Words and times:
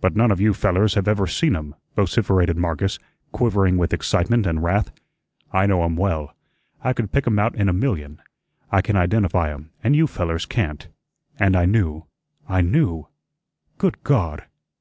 "But 0.00 0.16
none 0.16 0.32
of 0.32 0.40
you 0.40 0.52
fellers 0.52 0.94
have 0.94 1.06
ever 1.06 1.28
seen 1.28 1.54
um," 1.54 1.76
vociferated 1.94 2.56
Marcus, 2.56 2.98
quivering 3.30 3.76
with 3.76 3.92
excitement 3.92 4.48
and 4.48 4.60
wrath. 4.64 4.90
"I 5.52 5.64
know 5.66 5.84
um 5.84 5.94
well. 5.94 6.34
I 6.82 6.92
could 6.92 7.12
pick 7.12 7.28
um 7.28 7.38
out 7.38 7.54
in 7.54 7.68
a 7.68 7.72
million. 7.72 8.20
I 8.72 8.82
can 8.82 8.96
identify 8.96 9.52
um, 9.52 9.70
and 9.84 9.94
you 9.94 10.08
fellers 10.08 10.44
can't. 10.44 10.88
And 11.38 11.54
I 11.54 11.66
knew 11.66 12.04
I 12.48 12.62
knew 12.62 13.06
good 13.78 14.02
GOD! 14.02 14.42